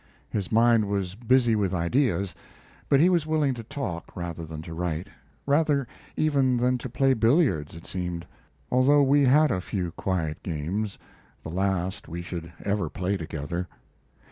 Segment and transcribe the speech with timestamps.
[0.31, 2.33] His mind was busy with ideas,
[2.89, 5.09] but he was willing to talk, rather than to write,
[5.45, 8.25] rather even than to play billiards, it seemed,
[8.71, 10.97] although we had a few quiet games
[11.43, 13.67] the last we should ever play together.